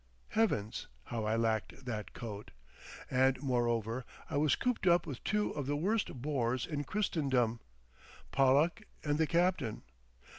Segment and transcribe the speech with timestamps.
[0.29, 0.87] Heavens!
[1.03, 2.49] how I lacked that coat!
[3.11, 7.59] And, moreover, I was cooped up with two of the worst bores in Christendom,
[8.31, 9.83] Pollack and the captain.